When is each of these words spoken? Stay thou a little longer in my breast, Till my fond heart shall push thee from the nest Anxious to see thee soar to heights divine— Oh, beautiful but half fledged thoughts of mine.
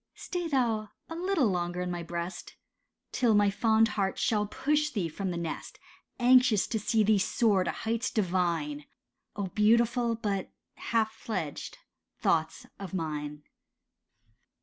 Stay 0.15 0.47
thou 0.47 0.89
a 1.09 1.15
little 1.15 1.45
longer 1.45 1.79
in 1.79 1.91
my 1.91 2.01
breast, 2.01 2.55
Till 3.11 3.35
my 3.35 3.51
fond 3.51 3.89
heart 3.89 4.17
shall 4.17 4.47
push 4.47 4.89
thee 4.89 5.07
from 5.07 5.29
the 5.29 5.37
nest 5.37 5.77
Anxious 6.19 6.65
to 6.65 6.79
see 6.79 7.03
thee 7.03 7.19
soar 7.19 7.63
to 7.63 7.69
heights 7.69 8.09
divine— 8.09 8.85
Oh, 9.35 9.45
beautiful 9.49 10.15
but 10.15 10.49
half 10.73 11.13
fledged 11.13 11.77
thoughts 12.17 12.65
of 12.79 12.95
mine. 12.95 13.43